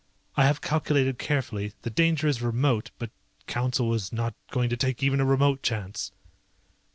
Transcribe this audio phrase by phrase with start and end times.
[0.35, 3.11] I have calculated carefully, the danger is remote, but
[3.45, 6.11] Council is not going to take even a remote chance."